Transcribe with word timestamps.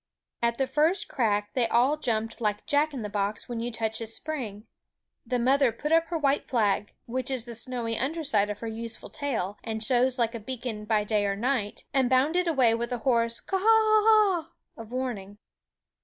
At 0.41 0.57
the 0.57 0.65
first 0.65 1.07
crack 1.07 1.51
they 1.53 1.67
all 1.67 1.95
jumped 1.95 2.41
like 2.41 2.65
Jack 2.65 2.91
in 2.91 3.05
a 3.05 3.07
box 3.07 3.47
when 3.47 3.59
you 3.59 3.71
touch 3.71 3.99
his 3.99 4.15
spring. 4.15 4.65
The 5.27 5.37
mother 5.37 5.71
put 5.71 5.91
up 5.91 6.07
her 6.07 6.17
white 6.17 6.43
flag 6.43 6.95
which 7.05 7.29
is 7.29 7.45
the 7.45 7.53
snowy 7.53 7.99
under 7.99 8.23
side 8.23 8.49
of 8.49 8.61
her 8.61 8.67
useful 8.67 9.11
tail, 9.11 9.59
and 9.63 9.83
shows 9.83 10.17
like 10.17 10.33
a 10.33 10.39
bea 10.39 10.57
con 10.57 10.85
by 10.85 11.03
day 11.03 11.27
or 11.27 11.35
night 11.35 11.85
and 11.93 12.09
bounded 12.09 12.47
away 12.47 12.73
with 12.73 12.91
a 12.91 12.97
hoarse 13.05 13.39
Ka 13.39 13.57
a 13.57 13.61
a 13.61 13.61
a 13.61 14.41
h! 14.41 14.47
of 14.75 14.91
warning. 14.91 15.37